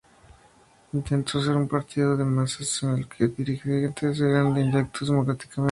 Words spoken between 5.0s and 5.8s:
democráticamente.